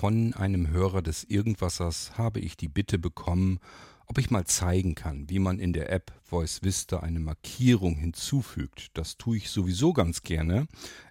Von 0.00 0.32
einem 0.32 0.70
Hörer 0.70 1.02
des 1.02 1.24
Irgendwassers 1.24 2.16
habe 2.16 2.40
ich 2.40 2.56
die 2.56 2.68
Bitte 2.68 2.98
bekommen, 2.98 3.60
ob 4.06 4.16
ich 4.16 4.30
mal 4.30 4.46
zeigen 4.46 4.94
kann, 4.94 5.28
wie 5.28 5.38
man 5.38 5.58
in 5.58 5.74
der 5.74 5.92
App 5.92 6.10
Voice 6.22 6.62
Vista 6.62 7.00
eine 7.00 7.20
Markierung 7.20 7.96
hinzufügt. 7.96 8.96
Das 8.96 9.18
tue 9.18 9.36
ich 9.36 9.50
sowieso 9.50 9.92
ganz 9.92 10.22
gerne. 10.22 10.68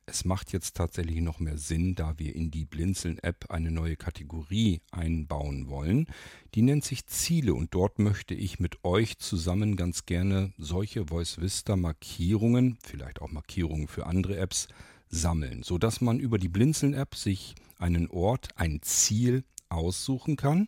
Es 0.08 0.26
macht 0.26 0.52
jetzt 0.54 0.76
tatsächlich 0.76 1.22
noch 1.22 1.38
mehr 1.38 1.60
Sinn, 1.60 1.94
da 1.94 2.18
wir 2.18 2.36
in 2.36 2.50
die 2.50 2.66
Blinzeln-App 2.66 3.52
eine 3.52 3.70
neue 3.70 3.96
Kategorie 3.96 4.82
einbauen 4.90 5.70
wollen. 5.70 6.08
Die 6.56 6.64
nennt 6.64 6.84
sich 6.84 7.06
Ziele 7.06 7.54
und 7.54 7.76
dort 7.76 8.00
möchte 8.00 8.34
ich 8.34 8.60
mit 8.60 8.84
euch 8.84 9.20
zusammen 9.20 9.76
ganz 9.76 10.08
gerne 10.08 10.52
solche 10.58 11.06
Voice 11.06 11.40
Vista 11.40 11.76
Markierungen, 11.76 12.80
vielleicht 12.82 13.22
auch 13.22 13.30
Markierungen 13.30 13.88
für 13.88 14.08
andere 14.08 14.38
Apps, 14.38 14.68
sammeln, 15.10 15.64
sodass 15.64 16.02
man 16.02 16.20
über 16.20 16.38
die 16.38 16.50
Blinzeln-App 16.50 17.16
sich 17.16 17.56
einen 17.78 18.10
Ort, 18.10 18.50
ein 18.56 18.82
Ziel 18.82 19.44
aussuchen 19.70 20.36
kann 20.36 20.68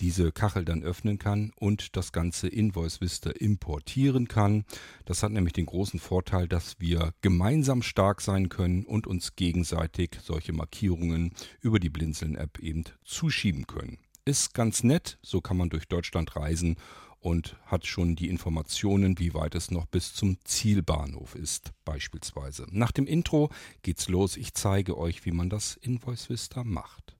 diese 0.00 0.32
Kachel 0.32 0.64
dann 0.64 0.82
öffnen 0.82 1.18
kann 1.18 1.52
und 1.56 1.96
das 1.96 2.12
ganze 2.12 2.48
Invoice 2.48 3.00
Vista 3.00 3.30
importieren 3.30 4.28
kann. 4.28 4.64
Das 5.04 5.22
hat 5.22 5.32
nämlich 5.32 5.52
den 5.52 5.66
großen 5.66 6.00
Vorteil, 6.00 6.48
dass 6.48 6.80
wir 6.80 7.14
gemeinsam 7.20 7.82
stark 7.82 8.20
sein 8.20 8.48
können 8.48 8.84
und 8.84 9.06
uns 9.06 9.36
gegenseitig 9.36 10.18
solche 10.22 10.52
Markierungen 10.52 11.32
über 11.60 11.78
die 11.78 11.90
Blinzeln-App 11.90 12.58
eben 12.58 12.84
zuschieben 13.04 13.66
können. 13.66 13.98
Ist 14.24 14.54
ganz 14.54 14.82
nett, 14.82 15.18
so 15.22 15.40
kann 15.40 15.56
man 15.56 15.68
durch 15.68 15.86
Deutschland 15.86 16.34
reisen 16.34 16.76
und 17.24 17.56
hat 17.64 17.86
schon 17.86 18.16
die 18.16 18.28
Informationen, 18.28 19.18
wie 19.18 19.32
weit 19.32 19.54
es 19.54 19.70
noch 19.70 19.86
bis 19.86 20.12
zum 20.12 20.36
Zielbahnhof 20.44 21.34
ist, 21.34 21.72
beispielsweise. 21.86 22.66
Nach 22.70 22.92
dem 22.92 23.06
Intro 23.06 23.48
geht's 23.80 24.08
los. 24.08 24.36
Ich 24.36 24.52
zeige 24.52 24.98
euch, 24.98 25.24
wie 25.24 25.30
man 25.30 25.48
das 25.48 25.76
Invoice 25.76 26.28
Vista 26.28 26.64
macht. 26.64 27.16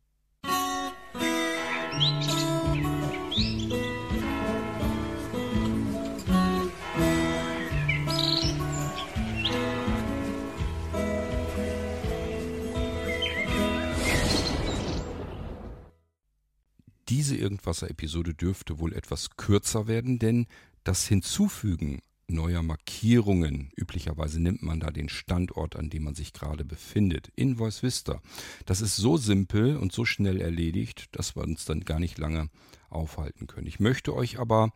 Diese 17.25 17.39
Irgendwasser-Episode 17.39 18.35
dürfte 18.35 18.79
wohl 18.81 18.93
etwas 18.93 19.31
kürzer 19.39 19.87
werden, 19.87 20.19
denn 20.19 20.47
das 20.83 21.09
Hinzufügen 21.09 22.03
neuer 22.29 22.63
Markierungen. 22.63 23.73
Üblicherweise 23.79 24.43
nimmt 24.43 24.63
man 24.63 24.79
da 24.79 24.91
den 24.91 25.09
Standort, 25.09 25.75
an 25.75 25.89
dem 25.89 26.03
man 26.03 26.15
sich 26.15 26.35
gerade 26.35 26.67
befindet. 26.67 27.33
In 27.35 27.57
Voice 27.57 27.83
Vista. 27.83 28.21
Das 28.67 28.83
ist 28.83 28.97
so 28.97 29.17
simpel 29.17 29.79
und 29.79 29.91
so 29.91 30.05
schnell 30.05 30.39
erledigt, 30.39 31.07
dass 31.13 31.35
wir 31.35 31.45
uns 31.45 31.65
dann 31.65 31.81
gar 31.87 31.99
nicht 31.99 32.19
lange 32.19 32.51
aufhalten 32.91 33.47
können. 33.47 33.69
Ich 33.69 33.81
möchte 33.81 34.15
euch 34.15 34.39
aber 34.39 34.71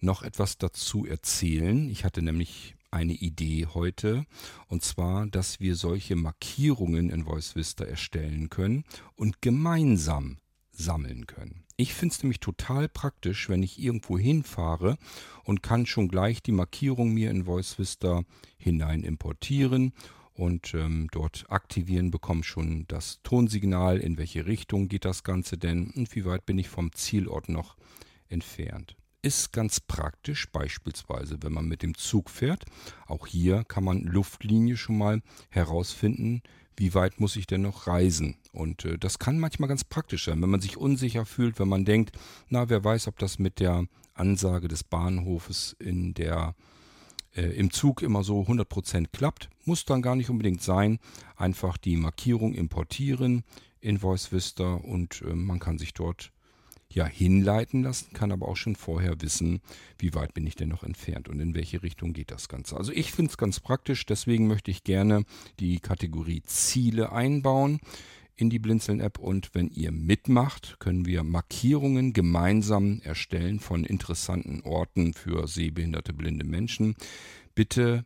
noch 0.00 0.22
etwas 0.22 0.56
dazu 0.56 1.04
erzählen. 1.04 1.90
Ich 1.90 2.06
hatte 2.06 2.22
nämlich 2.22 2.76
eine 2.90 3.12
Idee 3.12 3.66
heute, 3.66 4.24
und 4.68 4.82
zwar, 4.82 5.26
dass 5.26 5.60
wir 5.60 5.76
solche 5.76 6.16
Markierungen 6.16 7.10
in 7.10 7.24
Voice 7.24 7.56
Vista 7.56 7.84
erstellen 7.84 8.48
können 8.48 8.84
und 9.16 9.42
gemeinsam 9.42 10.38
sammeln 10.80 11.26
können. 11.26 11.64
Ich 11.80 11.94
finde 11.94 12.14
es 12.14 12.22
nämlich 12.22 12.40
total 12.40 12.90
praktisch, 12.90 13.48
wenn 13.48 13.62
ich 13.62 13.82
irgendwo 13.82 14.18
hinfahre 14.18 14.98
und 15.44 15.62
kann 15.62 15.86
schon 15.86 16.08
gleich 16.08 16.42
die 16.42 16.52
Markierung 16.52 17.14
mir 17.14 17.30
in 17.30 17.46
Voice 17.46 17.78
Vista 17.78 18.22
hinein 18.58 19.02
importieren 19.02 19.94
und 20.34 20.74
ähm, 20.74 21.08
dort 21.10 21.46
aktivieren, 21.48 22.10
bekomme 22.10 22.44
schon 22.44 22.84
das 22.88 23.20
Tonsignal, 23.22 23.96
in 23.96 24.18
welche 24.18 24.44
Richtung 24.44 24.88
geht 24.88 25.06
das 25.06 25.24
Ganze 25.24 25.56
denn 25.56 25.90
und 25.92 26.14
wie 26.14 26.26
weit 26.26 26.44
bin 26.44 26.58
ich 26.58 26.68
vom 26.68 26.92
Zielort 26.92 27.48
noch 27.48 27.78
entfernt. 28.28 28.94
Ist 29.22 29.54
ganz 29.54 29.80
praktisch, 29.80 30.52
beispielsweise 30.52 31.38
wenn 31.40 31.54
man 31.54 31.64
mit 31.64 31.82
dem 31.82 31.94
Zug 31.94 32.28
fährt. 32.28 32.66
Auch 33.06 33.26
hier 33.26 33.64
kann 33.64 33.84
man 33.84 34.02
Luftlinie 34.02 34.76
schon 34.76 34.98
mal 34.98 35.22
herausfinden, 35.48 36.42
wie 36.80 36.94
weit 36.94 37.20
muss 37.20 37.36
ich 37.36 37.46
denn 37.46 37.60
noch 37.60 37.86
reisen? 37.86 38.36
Und 38.52 38.86
äh, 38.86 38.96
das 38.96 39.18
kann 39.18 39.38
manchmal 39.38 39.68
ganz 39.68 39.84
praktisch 39.84 40.24
sein, 40.24 40.40
wenn 40.40 40.48
man 40.48 40.62
sich 40.62 40.78
unsicher 40.78 41.26
fühlt, 41.26 41.58
wenn 41.58 41.68
man 41.68 41.84
denkt, 41.84 42.16
na, 42.48 42.70
wer 42.70 42.82
weiß, 42.82 43.06
ob 43.06 43.18
das 43.18 43.38
mit 43.38 43.60
der 43.60 43.84
Ansage 44.14 44.66
des 44.66 44.82
Bahnhofes 44.82 45.76
in 45.78 46.14
der 46.14 46.54
äh, 47.36 47.42
im 47.42 47.70
Zug 47.70 48.00
immer 48.00 48.24
so 48.24 48.40
100% 48.40 49.08
klappt, 49.12 49.50
muss 49.66 49.84
dann 49.84 50.00
gar 50.00 50.16
nicht 50.16 50.30
unbedingt 50.30 50.62
sein. 50.62 50.98
Einfach 51.36 51.76
die 51.76 51.96
Markierung 51.96 52.54
importieren 52.54 53.44
in 53.80 53.98
Voice 53.98 54.32
Vista 54.32 54.72
und 54.74 55.20
äh, 55.20 55.34
man 55.34 55.58
kann 55.58 55.76
sich 55.76 55.92
dort 55.92 56.32
ja 56.92 57.06
hinleiten 57.06 57.82
lassen, 57.82 58.12
kann 58.12 58.32
aber 58.32 58.48
auch 58.48 58.56
schon 58.56 58.76
vorher 58.76 59.20
wissen, 59.20 59.60
wie 59.98 60.14
weit 60.14 60.34
bin 60.34 60.46
ich 60.46 60.56
denn 60.56 60.68
noch 60.68 60.82
entfernt 60.82 61.28
und 61.28 61.40
in 61.40 61.54
welche 61.54 61.82
Richtung 61.82 62.12
geht 62.12 62.30
das 62.30 62.48
Ganze. 62.48 62.76
Also 62.76 62.92
ich 62.92 63.12
finde 63.12 63.30
es 63.30 63.38
ganz 63.38 63.60
praktisch, 63.60 64.04
deswegen 64.06 64.46
möchte 64.46 64.70
ich 64.70 64.84
gerne 64.84 65.24
die 65.60 65.78
Kategorie 65.78 66.42
Ziele 66.44 67.12
einbauen 67.12 67.80
in 68.36 68.50
die 68.50 68.58
Blinzeln-App 68.58 69.18
und 69.18 69.54
wenn 69.54 69.68
ihr 69.68 69.92
mitmacht, 69.92 70.76
können 70.78 71.06
wir 71.06 71.22
Markierungen 71.22 72.12
gemeinsam 72.12 73.00
erstellen 73.02 73.60
von 73.60 73.84
interessanten 73.84 74.62
Orten 74.62 75.12
für 75.12 75.46
sehbehinderte 75.46 76.12
blinde 76.12 76.46
Menschen. 76.46 76.96
Bitte 77.54 78.04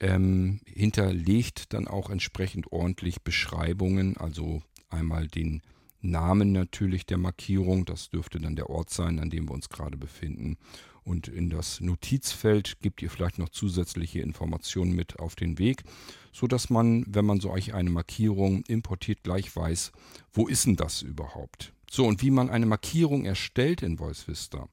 ähm, 0.00 0.60
hinterlegt 0.66 1.72
dann 1.72 1.88
auch 1.88 2.08
entsprechend 2.08 2.72
ordentlich 2.72 3.22
Beschreibungen, 3.22 4.16
also 4.16 4.62
einmal 4.90 5.26
den 5.28 5.62
Namen 6.04 6.52
natürlich 6.52 7.06
der 7.06 7.18
Markierung. 7.18 7.84
Das 7.84 8.10
dürfte 8.10 8.38
dann 8.38 8.56
der 8.56 8.70
Ort 8.70 8.90
sein, 8.90 9.18
an 9.18 9.30
dem 9.30 9.48
wir 9.48 9.54
uns 9.54 9.68
gerade 9.68 9.96
befinden. 9.96 10.56
Und 11.02 11.28
in 11.28 11.50
das 11.50 11.80
Notizfeld 11.80 12.80
gibt 12.80 13.02
ihr 13.02 13.10
vielleicht 13.10 13.38
noch 13.38 13.50
zusätzliche 13.50 14.20
Informationen 14.20 14.94
mit 14.94 15.18
auf 15.18 15.34
den 15.34 15.58
Weg, 15.58 15.84
so 16.32 16.46
dass 16.46 16.70
man, 16.70 17.04
wenn 17.06 17.26
man 17.26 17.40
so 17.40 17.52
eine 17.52 17.90
Markierung 17.90 18.62
importiert, 18.68 19.22
gleich 19.22 19.54
weiß, 19.54 19.92
wo 20.32 20.48
ist 20.48 20.66
denn 20.66 20.76
das 20.76 21.02
überhaupt? 21.02 21.74
So, 21.90 22.06
und 22.06 22.22
wie 22.22 22.30
man 22.30 22.48
eine 22.48 22.66
Markierung 22.66 23.26
erstellt 23.26 23.82
in 23.82 23.98
Voice 23.98 24.26
Vista, 24.26 24.68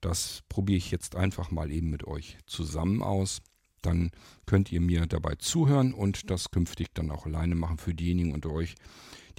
das 0.00 0.42
probiere 0.48 0.78
ich 0.78 0.90
jetzt 0.90 1.14
einfach 1.14 1.50
mal 1.50 1.70
eben 1.70 1.90
mit 1.90 2.06
euch 2.06 2.38
zusammen 2.46 3.02
aus. 3.02 3.42
Dann 3.86 4.10
könnt 4.46 4.72
ihr 4.72 4.80
mir 4.80 5.06
dabei 5.06 5.36
zuhören 5.36 5.94
und 5.94 6.30
das 6.30 6.50
künftig 6.50 6.88
dann 6.94 7.10
auch 7.10 7.26
alleine 7.26 7.54
machen 7.54 7.78
für 7.78 7.94
diejenigen 7.94 8.34
unter 8.34 8.50
euch, 8.50 8.74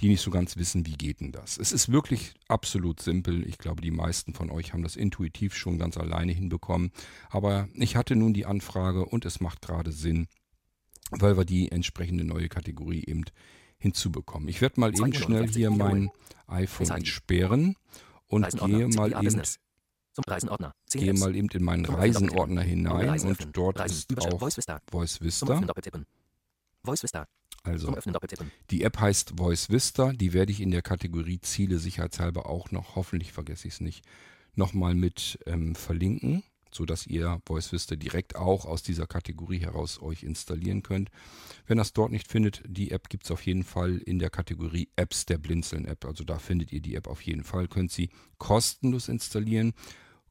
die 0.00 0.08
nicht 0.08 0.20
so 0.20 0.30
ganz 0.30 0.56
wissen, 0.56 0.86
wie 0.86 0.92
geht 0.92 1.20
denn 1.20 1.32
das. 1.32 1.58
Es 1.58 1.72
ist 1.72 1.90
wirklich 1.90 2.34
absolut 2.46 3.00
simpel. 3.00 3.46
Ich 3.46 3.58
glaube, 3.58 3.82
die 3.82 3.90
meisten 3.90 4.32
von 4.32 4.50
euch 4.50 4.72
haben 4.72 4.82
das 4.82 4.96
intuitiv 4.96 5.54
schon 5.56 5.78
ganz 5.78 5.96
alleine 5.96 6.32
hinbekommen. 6.32 6.92
Aber 7.30 7.68
ich 7.74 7.96
hatte 7.96 8.16
nun 8.16 8.32
die 8.32 8.46
Anfrage 8.46 9.04
und 9.04 9.24
es 9.24 9.40
macht 9.40 9.60
gerade 9.60 9.92
Sinn, 9.92 10.28
weil 11.10 11.36
wir 11.36 11.44
die 11.44 11.70
entsprechende 11.72 12.24
neue 12.24 12.48
Kategorie 12.48 13.04
eben 13.06 13.24
hinzubekommen. 13.78 14.48
Ich 14.48 14.60
werde 14.60 14.80
mal 14.80 14.94
eben 14.94 15.14
schnell 15.14 15.48
hier 15.48 15.70
mein 15.70 16.10
iPhone 16.46 16.90
entsperren 16.90 17.76
und 18.26 18.48
gehe 18.48 18.88
mal 18.88 19.12
eben 19.12 19.42
Gehe 20.90 21.12
mal 21.14 21.34
eben 21.36 21.48
in 21.48 21.64
meinen 21.64 21.84
Reisenordner 21.84 22.62
hinein 22.62 23.20
und 23.20 23.48
dort 23.52 23.80
ist 23.84 24.10
auch 24.18 24.38
Voice 24.90 25.20
Vista. 25.20 25.46
Voice 26.84 27.02
Vista. 27.02 27.26
Also, 27.64 27.94
die 28.70 28.82
App 28.82 28.98
heißt 28.98 29.34
Voice 29.36 29.68
Vista, 29.70 30.12
die 30.12 30.32
werde 30.32 30.52
ich 30.52 30.60
in 30.60 30.70
der 30.70 30.82
Kategorie 30.82 31.40
Ziele 31.40 31.78
sicherheitshalber 31.78 32.48
auch 32.48 32.70
noch, 32.70 32.96
hoffentlich 32.96 33.32
vergesse 33.32 33.68
ich 33.68 33.74
es 33.74 33.80
nicht, 33.80 34.04
nochmal 34.54 34.94
mit 34.94 35.38
ähm, 35.46 35.74
verlinken, 35.74 36.42
sodass 36.70 37.06
ihr 37.06 37.40
Voice 37.46 37.72
Vista 37.72 37.96
direkt 37.96 38.36
auch 38.36 38.64
aus 38.64 38.82
dieser 38.82 39.06
Kategorie 39.06 39.58
heraus 39.58 40.00
euch 40.00 40.22
installieren 40.22 40.82
könnt. 40.82 41.10
Wenn 41.66 41.78
das 41.78 41.92
dort 41.92 42.12
nicht 42.12 42.28
findet, 42.28 42.62
die 42.66 42.90
App 42.90 43.08
gibt 43.08 43.24
es 43.24 43.30
auf 43.30 43.44
jeden 43.44 43.64
Fall 43.64 43.98
in 43.98 44.18
der 44.18 44.30
Kategorie 44.30 44.88
Apps 44.96 45.26
der 45.26 45.38
Blinzeln 45.38 45.84
App. 45.84 46.04
Also 46.04 46.24
da 46.24 46.38
findet 46.38 46.72
ihr 46.72 46.80
die 46.80 46.94
App 46.94 47.06
auf 47.06 47.22
jeden 47.22 47.44
Fall, 47.44 47.68
könnt 47.68 47.92
sie 47.92 48.10
kostenlos 48.38 49.08
installieren 49.08 49.74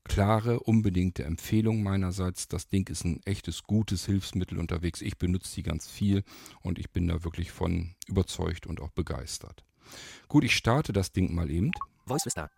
klare, 0.07 0.59
unbedingte 0.61 1.23
Empfehlung 1.23 1.83
meinerseits. 1.83 2.47
Das 2.47 2.67
Ding 2.67 2.89
ist 2.89 3.03
ein 3.05 3.21
echtes, 3.25 3.63
gutes 3.63 4.05
Hilfsmittel 4.05 4.57
unterwegs. 4.57 5.01
Ich 5.01 5.17
benutze 5.17 5.55
die 5.55 5.63
ganz 5.63 5.87
viel 5.87 6.23
und 6.61 6.79
ich 6.79 6.91
bin 6.91 7.07
da 7.07 7.23
wirklich 7.23 7.51
von 7.51 7.95
überzeugt 8.07 8.67
und 8.67 8.81
auch 8.81 8.91
begeistert. 8.91 9.63
Gut, 10.27 10.43
ich 10.43 10.55
starte 10.55 10.93
das 10.93 11.11
Ding 11.11 11.33
mal 11.33 11.49
eben. 11.49 11.71
Voice 12.05 12.25
Vista. 12.25 12.49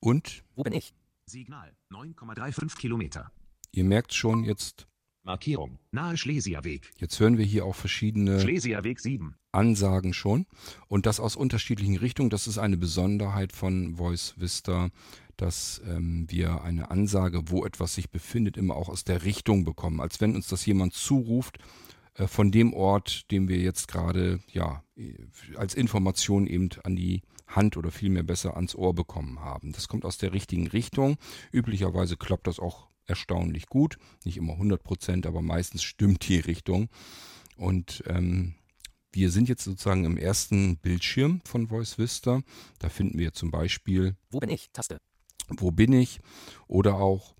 Und? 0.00 0.44
Wo 0.54 0.62
bin 0.62 0.72
ich? 0.72 0.94
Signal 1.26 1.74
9,35 1.90 2.78
Kilometer. 2.78 3.30
Ihr 3.72 3.84
merkt 3.84 4.14
schon 4.14 4.44
jetzt. 4.44 4.86
Markierung. 5.24 5.78
Nahe 5.90 6.16
Schlesierweg. 6.16 6.90
Jetzt 6.96 7.20
hören 7.20 7.36
wir 7.36 7.44
hier 7.44 7.66
auch 7.66 7.74
verschiedene 7.74 8.40
Schlesierweg 8.40 8.98
7. 8.98 9.34
Ansagen 9.52 10.14
schon. 10.14 10.46
Und 10.86 11.04
das 11.04 11.20
aus 11.20 11.36
unterschiedlichen 11.36 11.96
Richtungen. 11.96 12.30
Das 12.30 12.46
ist 12.46 12.56
eine 12.56 12.78
Besonderheit 12.78 13.52
von 13.52 13.96
Voice 13.96 14.34
Vista 14.38 14.88
dass 15.38 15.80
ähm, 15.86 16.26
wir 16.28 16.62
eine 16.62 16.90
Ansage, 16.90 17.42
wo 17.46 17.64
etwas 17.64 17.94
sich 17.94 18.10
befindet, 18.10 18.56
immer 18.56 18.76
auch 18.76 18.88
aus 18.88 19.04
der 19.04 19.24
Richtung 19.24 19.64
bekommen. 19.64 20.00
Als 20.00 20.20
wenn 20.20 20.34
uns 20.34 20.48
das 20.48 20.66
jemand 20.66 20.92
zuruft, 20.92 21.58
äh, 22.18 22.26
von 22.26 22.50
dem 22.50 22.74
Ort, 22.74 23.30
den 23.30 23.48
wir 23.48 23.58
jetzt 23.58 23.88
gerade 23.88 24.40
ja 24.52 24.82
als 25.56 25.74
Information 25.74 26.46
eben 26.46 26.68
an 26.84 26.96
die 26.96 27.22
Hand 27.46 27.76
oder 27.76 27.90
vielmehr 27.90 28.24
besser 28.24 28.56
ans 28.56 28.74
Ohr 28.74 28.94
bekommen 28.94 29.40
haben. 29.40 29.72
Das 29.72 29.88
kommt 29.88 30.04
aus 30.04 30.18
der 30.18 30.32
richtigen 30.32 30.66
Richtung. 30.66 31.16
Üblicherweise 31.50 32.16
klappt 32.16 32.46
das 32.46 32.58
auch 32.58 32.88
erstaunlich 33.06 33.66
gut. 33.66 33.96
Nicht 34.24 34.36
immer 34.36 34.54
100 34.54 34.82
Prozent, 34.82 35.26
aber 35.26 35.40
meistens 35.40 35.82
stimmt 35.82 36.28
die 36.28 36.40
Richtung. 36.40 36.88
Und 37.56 38.02
ähm, 38.06 38.54
wir 39.12 39.30
sind 39.30 39.48
jetzt 39.48 39.64
sozusagen 39.64 40.04
im 40.04 40.18
ersten 40.18 40.76
Bildschirm 40.76 41.40
von 41.44 41.68
Voice 41.68 41.98
Vista. 41.98 42.42
Da 42.78 42.88
finden 42.90 43.18
wir 43.18 43.32
zum 43.32 43.50
Beispiel 43.50 44.16
Wo 44.30 44.40
bin 44.40 44.50
ich? 44.50 44.70
Taste. 44.72 44.98
Wo 45.48 45.70
bin 45.70 45.92
ich? 45.92 46.20
Oder 46.66 46.94
auch 46.96 47.34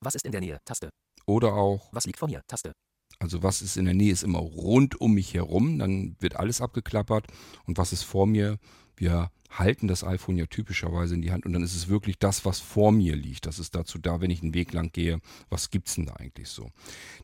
Was 0.00 0.14
ist 0.14 0.24
in 0.24 0.32
der 0.32 0.40
Nähe? 0.40 0.58
Taste. 0.64 0.90
oder 1.26 1.54
auch 1.54 1.88
Was 1.92 2.04
liegt 2.06 2.18
vor 2.18 2.28
mir? 2.28 2.42
Taste. 2.46 2.72
Also 3.20 3.42
was 3.42 3.62
ist 3.62 3.76
in 3.76 3.84
der 3.86 3.94
Nähe, 3.94 4.12
ist 4.12 4.22
immer 4.22 4.38
rund 4.38 5.00
um 5.00 5.14
mich 5.14 5.34
herum, 5.34 5.78
dann 5.78 6.14
wird 6.20 6.36
alles 6.36 6.60
abgeklappert 6.60 7.26
und 7.66 7.76
was 7.78 7.92
ist 7.92 8.04
vor 8.04 8.26
mir, 8.26 8.58
wir 9.00 9.30
halten 9.50 9.88
das 9.88 10.04
iPhone 10.04 10.36
ja 10.36 10.46
typischerweise 10.46 11.14
in 11.14 11.22
die 11.22 11.32
Hand 11.32 11.46
und 11.46 11.52
dann 11.52 11.62
ist 11.62 11.74
es 11.74 11.88
wirklich 11.88 12.18
das, 12.18 12.44
was 12.44 12.60
vor 12.60 12.92
mir 12.92 13.16
liegt. 13.16 13.46
Das 13.46 13.58
ist 13.58 13.74
dazu 13.74 13.98
da, 13.98 14.20
wenn 14.20 14.30
ich 14.30 14.42
einen 14.42 14.54
Weg 14.54 14.72
lang 14.72 14.92
gehe, 14.92 15.20
was 15.48 15.70
gibt's 15.70 15.94
denn 15.94 16.06
da 16.06 16.14
eigentlich 16.14 16.48
so? 16.48 16.70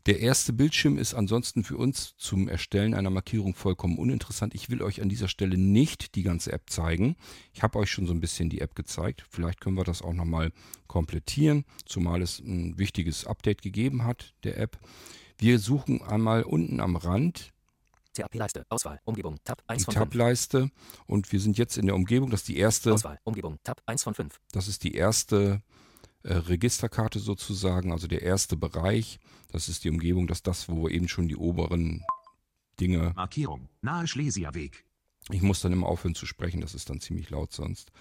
Der 0.06 0.20
erste 0.20 0.52
Bildschirm 0.52 0.98
ist 0.98 1.14
ansonsten 1.14 1.64
für 1.64 1.76
uns 1.76 2.16
zum 2.16 2.48
Erstellen 2.48 2.94
einer 2.94 3.10
Markierung 3.10 3.54
vollkommen 3.54 3.98
uninteressant. 3.98 4.54
Ich 4.54 4.70
will 4.70 4.82
euch 4.82 5.02
an 5.02 5.08
dieser 5.08 5.28
Stelle 5.28 5.58
nicht 5.58 6.14
die 6.14 6.22
ganze 6.22 6.52
App 6.52 6.70
zeigen. 6.70 7.16
Ich 7.52 7.62
habe 7.62 7.78
euch 7.78 7.90
schon 7.90 8.06
so 8.06 8.12
ein 8.12 8.20
bisschen 8.20 8.50
die 8.50 8.60
App 8.60 8.74
gezeigt. 8.74 9.24
Vielleicht 9.28 9.60
können 9.60 9.76
wir 9.76 9.84
das 9.84 10.02
auch 10.02 10.14
nochmal 10.14 10.50
komplettieren, 10.86 11.64
zumal 11.84 12.22
es 12.22 12.40
ein 12.40 12.78
wichtiges 12.78 13.26
Update 13.26 13.62
gegeben 13.62 14.04
hat, 14.04 14.34
der 14.44 14.58
App. 14.58 14.78
Wir 15.38 15.58
suchen 15.58 16.00
einmal 16.02 16.44
unten 16.44 16.80
am 16.80 16.96
Rand 16.96 17.53
TAP-Leiste. 18.14 18.64
Auswahl. 18.68 19.00
Umgebung. 19.04 19.38
Tab 19.44 19.62
1 19.66 19.80
die 19.80 19.84
von 19.84 19.94
5. 19.94 20.04
Tab-Leiste 20.04 20.70
und 21.06 21.32
wir 21.32 21.40
sind 21.40 21.58
jetzt 21.58 21.76
in 21.76 21.86
der 21.86 21.94
Umgebung. 21.94 22.30
Das 22.30 22.40
ist 22.40 22.48
die 22.48 22.56
erste, 22.56 22.92
Auswahl. 22.92 23.20
Umgebung. 23.24 23.58
Tab 23.62 23.82
1 23.86 24.02
von 24.02 24.14
5. 24.14 24.40
das 24.52 24.68
ist 24.68 24.84
die 24.84 24.94
erste 24.94 25.62
äh, 26.22 26.34
Registerkarte 26.34 27.18
sozusagen, 27.18 27.92
also 27.92 28.06
der 28.06 28.22
erste 28.22 28.56
Bereich. 28.56 29.20
Das 29.52 29.68
ist 29.68 29.84
die 29.84 29.90
Umgebung, 29.90 30.26
das 30.26 30.38
ist 30.38 30.46
das, 30.46 30.68
wo 30.68 30.84
wir 30.84 30.90
eben 30.90 31.08
schon 31.08 31.28
die 31.28 31.36
oberen 31.36 32.04
Dinge. 32.80 33.12
Markierung. 33.14 33.68
Nahe 33.82 34.06
Schlesierweg. 34.06 34.84
Ich 35.30 35.42
muss 35.42 35.60
dann 35.60 35.72
immer 35.72 35.86
aufhören 35.86 36.14
zu 36.14 36.26
sprechen, 36.26 36.60
das 36.60 36.74
ist 36.74 36.90
dann 36.90 37.00
ziemlich 37.00 37.30
laut 37.30 37.52
sonst. 37.52 37.92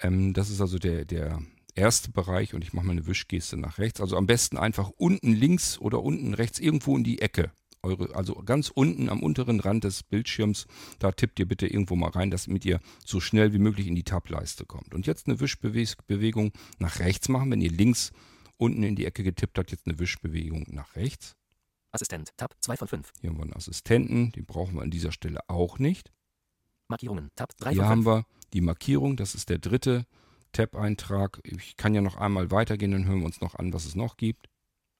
Ähm, 0.00 0.32
das 0.32 0.50
ist 0.50 0.60
also 0.60 0.78
der, 0.78 1.04
der 1.04 1.42
erste 1.74 2.10
Bereich 2.10 2.54
und 2.54 2.62
ich 2.62 2.72
mache 2.72 2.86
mal 2.86 2.92
eine 2.92 3.06
Wischgeste 3.06 3.56
nach 3.56 3.78
rechts. 3.78 4.00
Also 4.00 4.16
am 4.16 4.26
besten 4.26 4.56
einfach 4.56 4.90
unten 4.96 5.32
links 5.32 5.78
oder 5.78 6.02
unten 6.02 6.34
rechts 6.34 6.58
irgendwo 6.58 6.96
in 6.96 7.04
die 7.04 7.20
Ecke. 7.20 7.52
Eure, 7.84 8.14
also 8.14 8.34
ganz 8.36 8.70
unten 8.70 9.08
am 9.08 9.22
unteren 9.22 9.60
Rand 9.60 9.84
des 9.84 10.02
Bildschirms, 10.02 10.66
da 10.98 11.12
tippt 11.12 11.38
ihr 11.38 11.46
bitte 11.46 11.66
irgendwo 11.66 11.96
mal 11.96 12.10
rein, 12.10 12.30
damit 12.30 12.64
ihr 12.64 12.80
so 13.04 13.20
schnell 13.20 13.52
wie 13.52 13.58
möglich 13.58 13.86
in 13.86 13.94
die 13.94 14.04
Tab-Leiste 14.04 14.64
kommt. 14.64 14.94
Und 14.94 15.06
jetzt 15.06 15.28
eine 15.28 15.38
Wischbewegung 15.38 16.52
nach 16.78 16.98
rechts 16.98 17.28
machen. 17.28 17.50
Wenn 17.50 17.60
ihr 17.60 17.70
links 17.70 18.12
unten 18.56 18.82
in 18.82 18.96
die 18.96 19.04
Ecke 19.04 19.22
getippt 19.22 19.58
habt, 19.58 19.70
jetzt 19.70 19.86
eine 19.86 19.98
Wischbewegung 19.98 20.66
nach 20.70 20.96
rechts. 20.96 21.36
Assistent. 21.92 22.30
Tab 22.36 22.54
2 22.60 22.76
von 22.76 22.88
5. 22.88 23.12
Hier 23.20 23.30
haben 23.30 23.36
wir 23.36 23.42
einen 23.42 23.52
Assistenten, 23.52 24.32
den 24.32 24.46
brauchen 24.46 24.74
wir 24.74 24.82
an 24.82 24.90
dieser 24.90 25.12
Stelle 25.12 25.40
auch 25.48 25.78
nicht. 25.78 26.10
Markierungen. 26.88 27.30
Tab 27.36 27.56
3 27.56 27.72
Hier 27.72 27.84
haben 27.84 28.02
5. 28.02 28.06
wir 28.06 28.26
die 28.52 28.60
Markierung, 28.60 29.16
das 29.16 29.34
ist 29.34 29.48
der 29.48 29.58
dritte 29.58 30.06
Tab-Eintrag. 30.52 31.40
Ich 31.44 31.76
kann 31.76 31.94
ja 31.94 32.00
noch 32.00 32.16
einmal 32.16 32.50
weitergehen, 32.50 32.92
dann 32.92 33.04
hören 33.04 33.20
wir 33.20 33.26
uns 33.26 33.40
noch 33.40 33.54
an, 33.56 33.72
was 33.72 33.84
es 33.84 33.94
noch 33.94 34.16
gibt. 34.16 34.48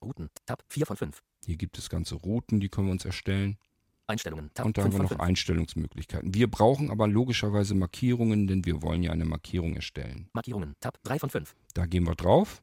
Routen. 0.04 0.30
Tab 0.46 0.62
4 0.68 0.86
von 0.86 0.96
5. 0.96 1.22
Hier 1.44 1.56
gibt 1.56 1.78
es 1.78 1.90
ganze 1.90 2.14
Routen, 2.14 2.60
die 2.60 2.68
können 2.68 2.88
wir 2.88 2.92
uns 2.92 3.04
erstellen. 3.04 3.58
Einstellungen. 4.06 4.50
Tab 4.52 4.66
Und 4.66 4.76
da 4.76 4.82
haben 4.82 4.92
5 4.92 4.98
wir 4.98 5.02
noch 5.02 5.08
5. 5.10 5.20
Einstellungsmöglichkeiten. 5.20 6.34
Wir 6.34 6.50
brauchen 6.50 6.90
aber 6.90 7.08
logischerweise 7.08 7.74
Markierungen, 7.74 8.46
denn 8.46 8.64
wir 8.64 8.82
wollen 8.82 9.02
ja 9.02 9.12
eine 9.12 9.24
Markierung 9.24 9.74
erstellen. 9.74 10.28
Markierungen. 10.32 10.74
Tab 10.80 11.02
3 11.04 11.18
von 11.18 11.30
5. 11.30 11.56
Da 11.72 11.86
gehen 11.86 12.06
wir 12.06 12.14
drauf. 12.14 12.62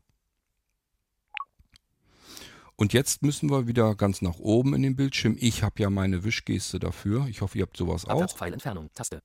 Und 2.76 2.94
jetzt 2.94 3.22
müssen 3.22 3.50
wir 3.52 3.68
wieder 3.68 3.94
ganz 3.96 4.22
nach 4.24 4.40
oben 4.40 4.74
in 4.74 4.82
den 4.82 4.96
Bildschirm. 4.96 5.36
Ich 5.40 5.62
habe 5.62 5.82
ja 5.84 5.90
meine 5.90 6.24
Wischgeste 6.24 6.80
dafür. 6.80 7.28
Ich 7.28 7.42
hoffe, 7.42 7.60
ihr 7.60 7.64
habt 7.64 7.78
sowas 7.78 8.06
auch. 8.06 8.42
Entfernung. 8.42 8.90
Taste. 8.96 9.22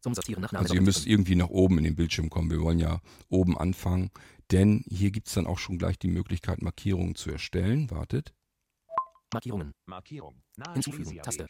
Zum 0.00 0.14
Sortieren 0.14 0.42
nach 0.42 0.52
Name 0.52 0.62
Also 0.62 0.74
ihr 0.74 0.82
müsst 0.82 1.06
irgendwie 1.06 1.36
nach 1.36 1.48
oben 1.48 1.78
in 1.78 1.84
den 1.84 1.94
Bildschirm 1.94 2.28
kommen. 2.28 2.50
Wir 2.50 2.60
wollen 2.60 2.78
ja 2.78 3.00
oben 3.28 3.56
anfangen. 3.56 4.10
Denn 4.52 4.84
hier 4.86 5.10
gibt 5.10 5.28
es 5.28 5.34
dann 5.34 5.46
auch 5.46 5.58
schon 5.58 5.78
gleich 5.78 5.98
die 5.98 6.08
Möglichkeit, 6.08 6.60
Markierungen 6.60 7.14
zu 7.14 7.30
erstellen. 7.30 7.90
Wartet. 7.90 8.34
Markierungen. 9.32 9.72
Markierung. 9.86 10.42
Nahe 10.56 10.74
Hinzufügen. 10.74 11.22
Taste. 11.22 11.46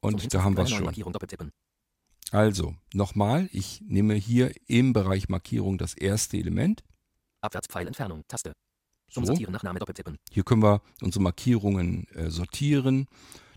Und 0.00 0.34
da 0.34 0.42
haben 0.42 0.56
wir 0.56 0.64
es 0.64 0.70
schon. 0.70 0.92
Also, 2.30 2.74
nochmal, 2.92 3.48
ich 3.52 3.80
nehme 3.82 4.14
hier 4.14 4.52
im 4.66 4.92
Bereich 4.92 5.28
Markierung 5.28 5.78
das 5.78 5.94
erste 5.94 6.36
Element. 6.36 6.84
Abwärtspfeil 7.40 7.86
Entfernung. 7.86 8.22
Taste. 8.28 8.52
Zum 9.10 9.24
So. 9.24 9.32
Sortieren 9.32 9.52
nach 9.52 9.62
Name 9.62 9.78
doppeltippen. 9.78 10.18
Hier 10.30 10.44
können 10.44 10.62
wir 10.62 10.82
unsere 11.00 11.22
Markierungen 11.22 12.06
äh, 12.08 12.30
sortieren. 12.30 13.06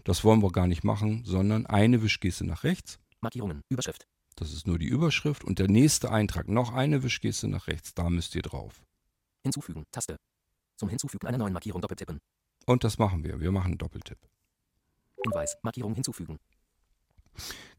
Das 0.03 0.23
wollen 0.23 0.41
wir 0.41 0.51
gar 0.51 0.67
nicht 0.67 0.83
machen, 0.83 1.23
sondern 1.25 1.65
eine 1.65 2.01
Wischgeste 2.01 2.45
nach 2.45 2.63
rechts. 2.63 2.99
Markierungen. 3.21 3.61
Überschrift. 3.69 4.07
Das 4.35 4.51
ist 4.51 4.67
nur 4.67 4.77
die 4.77 4.87
Überschrift. 4.87 5.43
Und 5.43 5.59
der 5.59 5.69
nächste 5.69 6.11
Eintrag, 6.11 6.49
noch 6.49 6.73
eine 6.73 7.03
Wischgeste 7.03 7.47
nach 7.47 7.67
rechts. 7.67 7.93
Da 7.93 8.09
müsst 8.09 8.35
ihr 8.35 8.41
drauf. 8.41 8.84
Hinzufügen. 9.45 9.85
Taste. 9.91 10.17
Zum 10.75 10.89
Hinzufügen 10.89 11.27
einer 11.27 11.37
neuen 11.37 11.53
Markierung 11.53 11.81
doppeltippen. 11.81 12.19
Und 12.65 12.83
das 12.83 12.97
machen 12.97 13.23
wir. 13.23 13.39
Wir 13.39 13.51
machen 13.51 13.67
einen 13.67 13.77
Doppeltipp. 13.77 14.17
Hinweis. 15.23 15.57
Markierung 15.61 15.93
hinzufügen. 15.93 16.39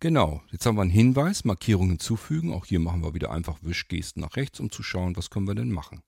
Genau, 0.01 0.43
jetzt 0.51 0.67
haben 0.67 0.77
wir 0.77 0.83
einen 0.83 0.91
Hinweis, 0.91 1.45
Markierung 1.45 1.89
hinzufügen. 1.89 2.53
Auch 2.53 2.67
hier 2.67 2.79
machen 2.79 3.03
wir 3.03 3.15
wieder 3.15 3.31
einfach 3.31 3.59
Wischgesten 3.63 4.21
nach 4.21 4.37
rechts, 4.37 4.61
um 4.61 4.71
zu 4.71 4.83
schauen, 4.83 5.17
was 5.17 5.31
können 5.31 5.47
wir 5.47 5.55
denn 5.55 5.73
machen. 5.73 6.03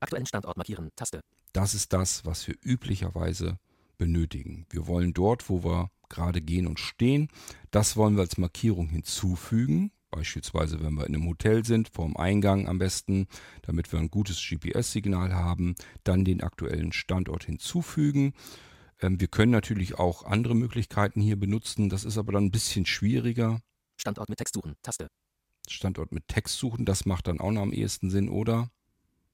Aktuellen 0.00 0.26
Standort 0.26 0.56
markieren. 0.56 0.90
Taste. 0.96 1.20
Das 1.52 1.74
ist 1.74 1.92
das, 1.92 2.24
was 2.24 2.46
wir 2.48 2.56
üblicherweise 2.60 3.58
benötigen. 3.98 4.66
Wir 4.70 4.86
wollen 4.86 5.14
dort, 5.14 5.48
wo 5.48 5.62
wir 5.64 5.90
gerade 6.08 6.42
gehen 6.42 6.66
und 6.66 6.80
stehen, 6.80 7.28
das 7.70 7.96
wollen 7.96 8.16
wir 8.16 8.22
als 8.22 8.36
Markierung 8.36 8.88
hinzufügen. 8.88 9.92
Beispielsweise, 10.12 10.82
wenn 10.82 10.92
wir 10.92 11.06
in 11.06 11.14
einem 11.14 11.26
Hotel 11.26 11.64
sind, 11.64 11.88
vorm 11.88 12.18
Eingang 12.18 12.68
am 12.68 12.78
besten, 12.78 13.28
damit 13.62 13.90
wir 13.92 13.98
ein 13.98 14.10
gutes 14.10 14.38
GPS-Signal 14.46 15.34
haben, 15.34 15.74
dann 16.04 16.26
den 16.26 16.42
aktuellen 16.42 16.92
Standort 16.92 17.44
hinzufügen. 17.44 18.34
Ähm, 19.00 19.20
wir 19.20 19.28
können 19.28 19.52
natürlich 19.52 19.98
auch 19.98 20.24
andere 20.24 20.54
Möglichkeiten 20.54 21.22
hier 21.22 21.36
benutzen, 21.36 21.88
das 21.88 22.04
ist 22.04 22.18
aber 22.18 22.32
dann 22.32 22.44
ein 22.44 22.50
bisschen 22.50 22.84
schwieriger. 22.84 23.60
Standort 23.96 24.28
mit 24.28 24.36
Text 24.36 24.54
suchen. 24.54 24.74
Taste. 24.82 25.08
Standort 25.66 26.12
mit 26.12 26.28
Text 26.28 26.58
suchen, 26.58 26.84
das 26.84 27.06
macht 27.06 27.26
dann 27.26 27.40
auch 27.40 27.50
noch 27.50 27.62
am 27.62 27.72
ehesten 27.72 28.10
Sinn, 28.10 28.28
oder? 28.28 28.70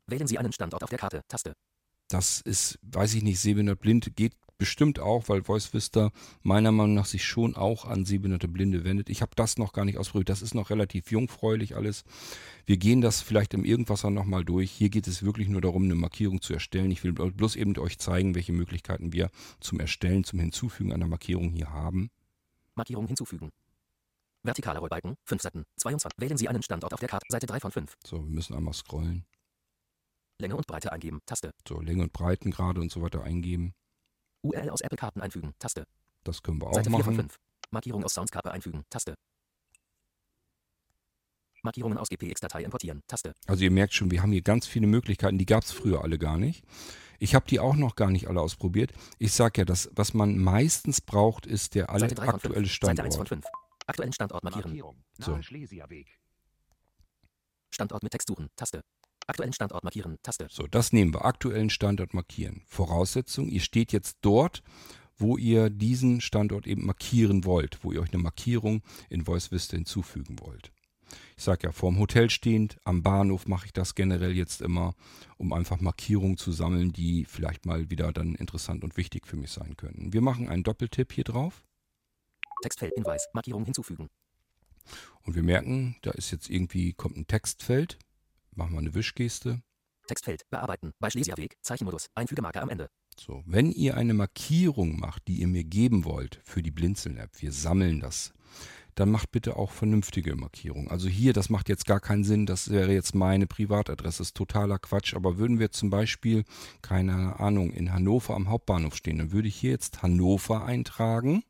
Wählen 0.07 0.29
Sie 0.29 0.39
einen 0.39 0.53
Standort 0.53 0.85
auf 0.85 0.91
der 0.91 0.99
Karte. 1.01 1.23
Taste. 1.27 1.55
Das 2.07 2.41
ist, 2.41 2.79
weiß 2.83 3.15
ich 3.15 3.25
nicht, 3.25 3.41
sehbehindert 3.41 3.81
blind 3.81 4.15
geht 4.15 4.37
bestimmt 4.59 4.99
auch, 4.99 5.29
weil 5.29 5.45
Voice 5.45 5.73
Vista 5.73 6.11
meiner 6.43 6.73
Meinung 6.73 6.95
nach 6.95 7.07
sich 7.07 7.25
schon 7.25 7.57
auch 7.57 7.85
an 7.85 8.05
sehbehinderte 8.05 8.49
Blinde 8.49 8.85
wendet. 8.85 9.09
Ich 9.09 9.23
habe 9.23 9.33
das 9.37 9.57
noch 9.57 9.73
gar 9.73 9.85
nicht 9.85 9.99
ausprobiert. 9.99 10.29
Das 10.29 10.43
ist 10.43 10.55
noch 10.55 10.71
relativ 10.71 11.11
jungfräulich 11.11 11.77
alles. 11.77 12.05
Wir 12.67 12.77
gehen 12.77 13.01
das 13.01 13.23
vielleicht 13.23 13.55
im 13.55 13.65
Irgendwasser 13.65 14.11
nochmal 14.11 14.45
durch. 14.45 14.71
Hier 14.71 14.91
geht 14.91 15.07
es 15.07 15.23
wirklich 15.23 15.49
nur 15.49 15.61
darum, 15.61 15.85
eine 15.85 15.95
Markierung 15.95 16.43
zu 16.43 16.53
erstellen. 16.53 16.91
Ich 16.91 17.05
will 17.05 17.13
bloß 17.13 17.57
eben 17.57 17.79
euch 17.79 17.99
zeigen, 17.99 18.35
welche 18.35 18.53
Möglichkeiten 18.53 19.13
wir 19.13 19.31
zum 19.61 19.81
Erstellen, 19.81 20.25
zum 20.25 20.41
Hinzufügen 20.41 20.93
einer 20.93 21.07
Markierung 21.07 21.51
hier 21.51 21.71
haben. 21.71 22.11
Markierung 22.75 23.07
hinzufügen. 23.07 23.51
Vertikaler 24.45 24.81
Rollbalken. 24.81 25.17
5 25.25 25.43
Seiten. 25.43 25.65
22. 25.77 26.21
Wählen 26.21 26.37
Sie 26.37 26.49
einen 26.49 26.63
Standort 26.63 26.93
auf 26.93 27.01
der 27.01 27.09
Karte. 27.09 27.27
Seite 27.29 27.47
3 27.47 27.61
von 27.61 27.73
5. 27.73 27.97
So, 28.05 28.25
wir 28.25 28.31
müssen 28.31 28.55
einmal 28.55 28.75
scrollen. 28.75 29.25
Länge 30.41 30.57
und 30.57 30.67
Breite 30.67 30.93
eingeben. 30.93 31.21
Taste. 31.27 31.53
So, 31.67 31.81
Länge 31.81 32.05
und 32.05 32.13
Breitengrade 32.13 32.81
und 32.81 32.93
so 32.93 33.03
weiter 33.03 33.23
eingeben. 33.25 33.75
URL 34.43 34.71
aus 34.71 34.81
Apple-Karten 34.81 35.21
einfügen. 35.21 35.55
Taste. 35.59 35.87
Das 36.25 36.43
können 36.43 36.61
wir 36.61 36.69
auch 36.69 36.75
Seite 36.75 36.91
4 36.91 37.05
von 37.05 37.17
machen. 37.17 37.29
5. 37.29 37.41
Markierung 37.71 38.05
aus 38.05 38.15
Soundskape 38.15 38.51
einfügen. 38.51 38.85
Taste. 38.91 39.15
Markierungen 41.63 41.99
aus 41.99 42.09
GPX-Datei 42.09 42.63
importieren. 42.63 43.03
Taste. 43.07 43.35
Also 43.47 43.65
ihr 43.65 43.71
merkt 43.71 43.95
schon, 43.95 44.11
wir 44.11 44.23
haben 44.23 44.33
hier 44.33 44.43
ganz 44.43 44.67
viele 44.67 44.87
Möglichkeiten, 44.87 45.39
die 45.39 45.47
gab 45.47 45.65
es 45.65 45.73
früher 45.73 46.03
alle 46.03 46.19
gar 46.19 46.39
nicht. 46.39 46.65
Ich 47.19 47.35
habe 47.35 47.47
die 47.49 47.59
auch 47.59 47.75
noch 47.75 47.97
gar 47.97 48.11
nicht 48.11 48.29
alle 48.29 48.41
ausprobiert. 48.41 48.93
Ich 49.19 49.33
sage 49.33 49.63
ja, 49.63 49.65
das, 49.65 49.91
was 49.93 50.15
man 50.15 50.39
meistens 50.39 51.01
braucht, 51.01 51.47
ist 51.47 51.75
der 51.75 51.91
alle 51.91 52.01
Seite 52.01 52.15
3 52.15 52.27
von 52.27 52.35
aktuelle 52.37 52.67
5. 52.67 52.81
Seite 52.81 53.03
1 53.03 53.17
von 53.17 53.27
Standort. 53.27 53.45
5. 53.45 53.47
Aktuellen 53.87 54.13
Standort 54.13 54.45
markieren. 54.45 54.71
Markierung. 54.71 55.05
So. 55.19 55.41
Standort 57.71 58.03
mit 58.03 58.13
Text 58.13 58.29
suchen. 58.29 58.49
Taste. 58.55 58.83
Aktuellen 59.29 59.53
Standort 59.53 59.85
markieren. 59.85 60.19
Taste. 60.23 60.47
So, 60.51 60.67
das 60.67 60.93
nehmen 60.93 61.13
wir. 61.13 61.25
Aktuellen 61.25 61.71
Standort 61.71 62.15
markieren. 62.15 62.63
Voraussetzung, 62.67 63.49
ihr 63.49 63.61
steht 63.61 63.93
jetzt 63.93 64.19
dort, 64.23 64.63
wo 65.19 65.37
ihr 65.37 65.69
diesen 65.69 66.21
Standort 66.21 66.67
eben 66.67 66.87
markieren 66.87 67.45
wollt, 67.45 67.85
wo 67.85 67.93
ihr 67.93 68.01
euch 68.01 68.13
eine 68.13 68.23
Markierung 68.23 68.83
in 69.11 69.25
Voice 69.25 69.53
Vista 69.53 69.77
hinzufügen 69.77 70.39
wollt. 70.41 70.73
Ich 71.37 71.45
sage 71.45 71.67
ja, 71.67 71.73
vorm 71.73 71.99
Hotel 71.99 72.31
stehend, 72.31 72.79
am 72.85 73.03
Bahnhof 73.03 73.47
mache 73.47 73.67
ich 73.67 73.73
das 73.73 73.95
generell 73.95 74.33
jetzt 74.33 74.63
immer, 74.63 74.95
um 75.37 75.53
einfach 75.53 75.81
Markierungen 75.81 76.37
zu 76.37 76.53
sammeln, 76.53 76.93
die 76.93 77.25
vielleicht 77.25 77.67
mal 77.67 77.91
wieder 77.91 78.13
dann 78.13 78.35
interessant 78.35 78.83
und 78.83 78.97
wichtig 78.97 79.27
für 79.27 79.37
mich 79.37 79.51
sein 79.51 79.77
könnten. 79.77 80.13
Wir 80.13 80.21
machen 80.21 80.49
einen 80.49 80.63
Doppeltipp 80.63 81.13
hier 81.13 81.25
drauf. 81.25 81.65
Textfeld, 82.63 82.95
Hinweis, 82.95 83.29
Markierung 83.35 83.65
hinzufügen. 83.65 84.09
Und 85.23 85.35
wir 85.35 85.43
merken, 85.43 85.97
da 86.03 86.11
ist 86.13 86.31
jetzt 86.31 86.49
irgendwie, 86.49 86.93
kommt 86.93 87.17
ein 87.17 87.27
Textfeld. 87.27 87.99
Machen 88.59 88.73
wir 88.73 88.81
eine 88.81 88.95
Wischgeste. 88.95 89.63
Textfeld, 90.09 90.43
bearbeiten, 90.51 90.93
bei 90.99 91.11
Schlesiaweg, 91.11 91.57
Zeichenmodus, 91.63 92.09
Einfügemarke 92.17 92.61
am 92.61 92.69
Ende. 92.69 92.91
So, 93.17 93.45
wenn 93.47 93.71
ihr 93.71 93.97
eine 93.97 94.15
Markierung 94.15 94.99
macht, 94.99 95.29
die 95.29 95.37
ihr 95.37 95.47
mir 95.47 95.63
geben 95.63 96.05
wollt 96.05 96.41
für 96.43 96.61
die 96.61 96.73
Blinzeln-App, 96.73 97.41
wir 97.41 97.53
sammeln 97.53 98.01
das, 98.01 98.33
dann 98.97 99.13
macht 99.13 99.31
bitte 99.31 99.55
auch 99.55 99.71
vernünftige 99.71 100.35
Markierungen. 100.35 100.89
Also 100.89 101.07
hier, 101.07 101.33
das 101.33 101.51
macht 101.51 101.69
jetzt 101.69 101.87
gar 101.87 102.01
keinen 102.01 102.25
Sinn, 102.25 102.47
das 102.47 102.69
wäre 102.71 102.93
jetzt 102.93 103.15
meine 103.15 103.47
Privatadresse, 103.47 104.25
ist 104.25 104.37
totaler 104.37 104.81
Quatsch. 104.81 105.15
Aber 105.15 105.39
würden 105.39 105.61
wir 105.61 105.71
zum 105.71 105.91
Beispiel, 105.91 106.43
keine 106.83 107.39
Ahnung, 107.39 107.71
in 107.71 107.93
Hannover 107.93 108.35
am 108.35 108.49
Hauptbahnhof 108.49 108.97
stehen, 108.97 109.19
dann 109.19 109.31
würde 109.31 109.47
ich 109.47 109.55
hier 109.55 109.71
jetzt 109.71 110.03
Hannover 110.03 110.65
eintragen 110.65 111.45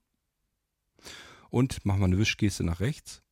und 1.49 1.87
machen 1.87 2.01
wir 2.01 2.05
eine 2.05 2.19
Wischgeste 2.19 2.65
nach 2.65 2.81
rechts. 2.81 3.23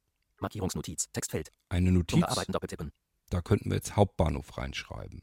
Markierungsnotiz, 0.40 1.12
Textfeld. 1.12 1.50
Eine 1.68 1.92
Notiz. 1.92 2.20
Bearbeiten 2.20 2.52
doppeltippen. 2.52 2.90
Da 3.30 3.40
könnten 3.40 3.70
wir 3.70 3.76
jetzt 3.76 3.96
Hauptbahnhof 3.96 4.56
reinschreiben. 4.58 5.22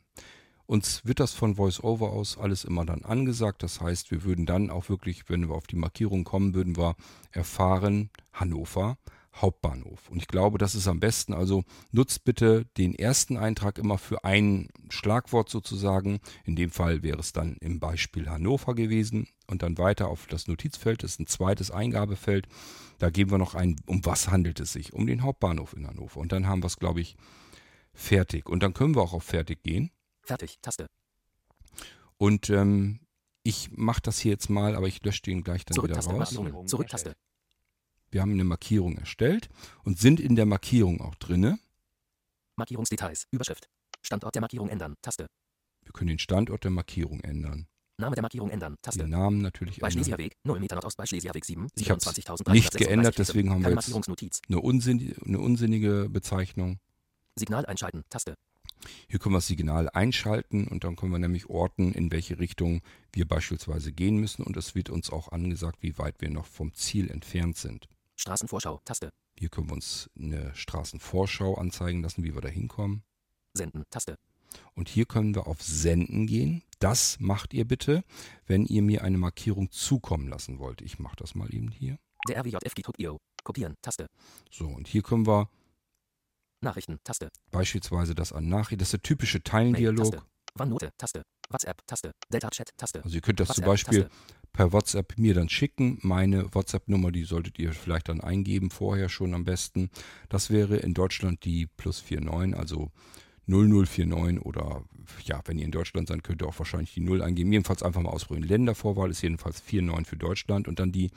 Uns 0.66 1.06
wird 1.06 1.20
das 1.20 1.34
von 1.34 1.58
VoiceOver 1.58 2.12
aus 2.12 2.38
alles 2.38 2.64
immer 2.64 2.86
dann 2.86 3.04
angesagt. 3.04 3.64
Das 3.64 3.82
heißt, 3.82 4.12
wir 4.12 4.24
würden 4.24 4.46
dann 4.46 4.70
auch 4.70 4.90
wirklich, 4.90 5.30
wenn 5.30 5.48
wir 5.50 5.56
auf 5.56 5.68
die 5.68 5.76
Markierung 5.76 6.24
kommen, 6.24 6.54
würden 6.54 6.78
wir 6.78 6.96
erfahren, 7.32 8.10
Hannover, 8.32 8.98
Hauptbahnhof. 9.36 10.10
Und 10.10 10.18
ich 10.18 10.28
glaube, 10.28 10.58
das 10.58 10.76
ist 10.76 10.88
am 10.88 11.00
besten. 11.00 11.34
Also 11.34 11.64
nutzt 11.92 12.24
bitte 12.24 12.66
den 12.78 12.96
ersten 12.96 13.36
Eintrag 13.36 13.78
immer 13.78 13.98
für 13.98 14.24
ein 14.24 14.70
Schlagwort 14.90 15.50
sozusagen. 15.50 16.20
In 16.46 16.56
dem 16.56 16.72
Fall 16.72 17.04
wäre 17.04 17.20
es 17.20 17.34
dann 17.34 17.58
im 17.60 17.80
Beispiel 17.80 18.30
Hannover 18.30 18.74
gewesen. 18.74 19.28
Und 19.48 19.64
dann 19.64 19.78
weiter 19.78 20.08
auf 20.08 20.28
das 20.28 20.48
Notizfeld 20.48 21.04
das 21.04 21.12
ist 21.12 21.20
ein 21.20 21.28
zweites 21.28 21.72
Eingabefeld. 21.72 22.48
Da 23.00 23.10
geben 23.10 23.32
wir 23.32 23.38
noch 23.38 23.56
ein, 23.56 23.76
um 23.86 24.06
was 24.06 24.30
handelt 24.30 24.60
es 24.60 24.74
sich? 24.74 24.94
Um 24.94 25.08
den 25.08 25.24
Hauptbahnhof 25.24 25.76
in 25.76 25.88
Hannover. 25.88 26.20
Und 26.20 26.32
dann 26.32 26.48
haben 26.48 26.64
wir 26.64 26.68
es, 26.68 26.80
glaube 26.80 27.02
ich, 27.02 27.18
fertig. 27.94 28.48
Und 28.48 28.64
dann 28.64 28.74
können 28.74 28.96
wir 28.96 29.02
auch 29.02 29.14
auf 29.14 29.24
fertig 29.24 29.64
gehen. 29.64 29.92
Fertig, 30.24 30.58
Taste. 30.62 30.88
Und 32.18 32.50
ähm, 32.50 33.00
ich 33.44 33.72
mache 33.72 34.02
das 34.02 34.20
hier 34.20 34.32
jetzt 34.32 34.50
mal, 34.50 34.76
aber 34.76 34.88
ich 34.88 35.04
lösche 35.04 35.22
den 35.24 35.44
gleich 35.44 35.66
dann 35.66 35.76
Zurück, 35.76 35.90
wieder 35.90 36.00
Taste, 36.00 36.38
raus. 36.38 36.70
Zurück, 36.70 36.88
Taste. 36.88 37.16
Wir 38.12 38.22
haben 38.22 38.32
eine 38.32 38.44
Markierung 38.44 38.98
erstellt 38.98 39.50
und 39.84 40.00
sind 40.00 40.20
in 40.20 40.36
der 40.36 40.46
Markierung 40.46 41.02
auch 41.02 41.16
drinne. 41.16 41.60
Markierungsdetails, 42.56 43.28
Überschrift. 43.32 43.68
Standort 44.02 44.36
der 44.36 44.42
Markierung 44.42 44.70
ändern, 44.70 44.96
Taste. 45.02 45.28
Wir 45.84 45.92
können 45.92 46.10
den 46.10 46.20
Standort 46.20 46.64
der 46.64 46.72
Markierung 46.72 47.20
ändern. 47.22 47.68
Name 47.98 48.16
der 48.16 48.22
Markierung 48.22 48.50
ändern, 48.50 48.78
Taste. 48.82 49.00
Den 49.00 49.10
Namen 49.10 49.42
natürlich 49.42 49.80
Bei 49.80 49.88
ändern. 49.88 50.04
Schlesiaweg, 50.04 50.34
0 50.44 50.60
Meter 50.60 50.76
Nordost 50.76 50.98
bei 50.98 51.06
Schlesiaweg 51.06 51.44
7, 51.44 51.68
Ich 51.76 51.90
27.336 51.90 52.52
nicht 52.52 52.78
geändert, 52.78 53.18
deswegen 53.18 53.50
haben 53.50 53.64
wir 53.64 53.72
jetzt-. 53.72 54.44
Eine, 54.48 54.60
unsinn, 54.60 55.16
eine 55.26 55.40
unsinnige 55.40 56.08
Bezeichnung. 56.10 56.80
Signal 57.36 57.66
einschalten, 57.66 58.04
Taste. 58.10 58.36
Hier 59.08 59.20
können 59.20 59.34
wir 59.34 59.38
das 59.38 59.48
Signal 59.48 59.90
einschalten 59.90 60.68
und 60.68 60.84
dann 60.84 60.96
können 60.96 61.12
wir 61.12 61.20
nämlich 61.20 61.50
orten, 61.50 61.94
in 61.94 62.12
welche 62.12 62.40
Richtung 62.40 62.82
wir 63.12 63.28
beispielsweise 63.28 63.92
gehen 63.94 64.18
müssen. 64.18 64.44
Und 64.44 64.58
es 64.58 64.76
wird 64.76 64.90
uns 64.90 65.10
auch 65.10 65.32
angesagt, 65.32 65.78
wie 65.82 65.98
weit 65.98 66.20
wir 66.20 66.30
noch 66.30 66.46
vom 66.46 66.74
Ziel 66.74 67.10
entfernt 67.10 67.58
sind. 67.58 67.88
Straßenvorschau, 68.16 68.82
Taste. 68.86 69.10
Hier 69.38 69.50
können 69.50 69.70
wir 69.70 69.74
uns 69.74 70.10
eine 70.18 70.54
Straßenvorschau 70.54 71.56
anzeigen 71.56 72.02
lassen, 72.02 72.24
wie 72.24 72.36
wir 72.36 72.42
da 72.42 72.50
hinkommen. 72.50 73.04
Senden, 73.54 73.84
Taste. 73.90 74.18
Und 74.76 74.90
hier 74.90 75.06
können 75.06 75.34
wir 75.34 75.48
auf 75.48 75.62
Senden 75.62 76.28
gehen. 76.28 76.64
Das 76.80 77.20
macht 77.20 77.54
ihr 77.54 77.66
bitte, 77.66 78.04
wenn 78.46 78.66
ihr 78.66 78.82
mir 78.82 79.04
eine 79.04 79.18
Markierung 79.18 79.72
zukommen 79.72 80.28
lassen 80.28 80.60
wollt. 80.60 80.82
Ich 80.82 81.00
mache 81.00 81.16
das 81.16 81.34
mal 81.34 81.54
eben 81.54 81.72
hier. 81.72 81.98
Der 82.28 82.38
RWJF 82.38 82.76
Git.io. 82.76 83.20
Kopieren, 83.44 83.76
Taste. 83.82 84.08
So, 84.52 84.68
und 84.68 84.88
hier 84.88 85.02
können 85.02 85.26
wir 85.26 85.50
Nachrichten, 86.64 87.00
Taste. 87.04 87.30
beispielsweise 87.52 88.16
das 88.16 88.34
an 88.34 88.48
Nachricht. 88.48 88.82
Das 88.82 88.88
ist 88.88 88.94
der 88.94 89.02
typische 89.02 89.38
Mail, 89.38 89.44
Teilendialog. 89.44 90.12
Taste. 90.12 90.24
OneNote, 90.60 90.92
Taste. 90.98 91.24
WhatsApp, 91.50 91.86
Taste. 91.88 92.12
Delta 92.32 92.50
Chat, 92.50 92.70
Taste. 92.78 93.04
Also 93.04 93.16
ihr 93.16 93.22
könnt 93.22 93.40
das 93.40 93.50
zum 93.50 93.66
WhatsApp, 93.66 93.68
Beispiel 93.68 94.04
Taste. 94.04 94.18
per 94.54 94.72
WhatsApp 94.72 95.18
mir 95.18 95.34
dann 95.34 95.50
schicken. 95.50 96.00
Meine 96.02 96.54
WhatsApp-Nummer, 96.54 97.12
die 97.12 97.24
solltet 97.24 97.60
ihr 97.60 97.74
vielleicht 97.74 98.10
dann 98.10 98.22
eingeben, 98.22 98.70
vorher 98.70 99.10
schon 99.10 99.34
am 99.34 99.44
besten. 99.44 99.90
Das 100.30 100.50
wäre 100.50 100.78
in 100.78 100.94
Deutschland 100.94 101.44
die 101.44 101.68
plus 101.78 102.04
49, 102.10 102.58
also 102.58 102.92
0049 103.48 104.42
oder 104.46 104.84
ja, 105.24 105.42
wenn 105.46 105.58
ihr 105.58 105.66
in 105.66 105.72
Deutschland 105.72 106.08
seid, 106.08 106.24
könnt 106.24 106.42
ihr 106.42 106.48
auch 106.48 106.58
wahrscheinlich 106.58 106.94
die 106.94 107.02
0 107.02 107.22
eingeben. 107.22 107.52
Jedenfalls 107.52 107.84
einfach 107.84 108.02
mal 108.02 108.10
ausprobieren. 108.10 108.48
Ländervorwahl 108.48 109.12
ist 109.12 109.22
jedenfalls 109.22 109.62
49 109.70 110.08
für 110.08 110.18
Deutschland 110.18 110.68
und 110.68 110.80
dann 110.80 110.92
die 110.92 111.12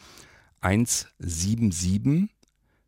177 0.60 2.28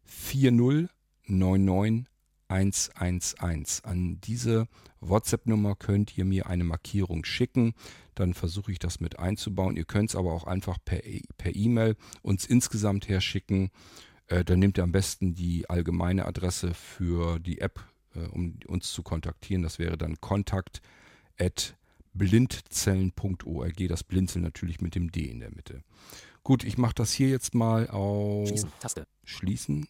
40 0.05 0.89
99 1.27 2.07
111. 2.49 3.83
An 3.85 4.21
diese 4.23 4.69
WhatsApp-Nummer 5.01 5.77
könnt 5.77 6.17
ihr 6.19 6.25
mir 6.25 6.47
eine 6.47 6.65
Markierung 6.65 7.25
schicken. 7.25 7.75
Dann 8.15 8.35
versuche 8.35 8.73
ich 8.73 8.79
das 8.79 9.01
mit 9.01 9.19
einzubauen. 9.19 9.77
Ihr 9.77 9.85
könnt 9.85 10.11
es 10.11 10.17
aber 10.17 10.33
auch 10.33 10.45
einfach 10.45 10.79
per 10.85 11.05
E- 11.05 11.23
E-Mail 11.45 11.97
uns 12.23 12.47
insgesamt 12.47 13.09
herschicken. 13.09 13.71
Äh, 14.27 14.45
dann 14.45 14.59
nehmt 14.59 14.77
ihr 14.79 14.85
am 14.85 14.93
besten 14.93 15.35
die 15.35 15.69
allgemeine 15.71 16.27
Adresse 16.27 16.75
für 16.75 17.39
die 17.39 17.61
App, 17.61 17.81
äh, 18.15 18.27
um 18.27 18.59
uns 18.67 18.93
zu 18.93 19.03
kontaktieren. 19.03 19.63
Das 19.63 19.79
wäre 19.79 19.97
dann 19.97 20.21
kontakt 20.21 20.83
at 21.39 21.77
blindzellen.org. 22.15 23.77
Das 23.89 24.05
Blinzeln 24.05 24.43
natürlich 24.43 24.81
mit 24.81 24.95
dem 24.95 25.11
D 25.13 25.27
in 25.27 25.41
der 25.41 25.51
Mitte. 25.55 25.83
Gut, 26.43 26.65
ich 26.65 26.79
mache 26.79 26.95
das 26.95 27.13
hier 27.13 27.29
jetzt 27.29 27.55
mal 27.55 27.89
auf 27.91 28.49
Schließen, 28.49 28.73
Taste. 28.81 29.07
Schließen. 29.25 29.87